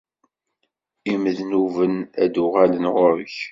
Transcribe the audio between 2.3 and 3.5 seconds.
d-uɣalen ɣur-k.